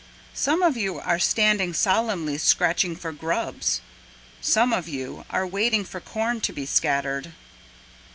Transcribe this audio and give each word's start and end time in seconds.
Some 0.33 0.63
of 0.63 0.75
you 0.77 0.99
are 0.99 1.19
standing 1.19 1.75
solemnly 1.75 2.39
scratching 2.39 2.95
for 2.95 3.11
grubs; 3.11 3.81
Some 4.41 4.73
of 4.73 4.87
you 4.87 5.25
are 5.29 5.45
waiting 5.45 5.83
for 5.85 5.99
corn 5.99 6.41
to 6.41 6.51
be 6.51 6.65
scattered. 6.65 7.33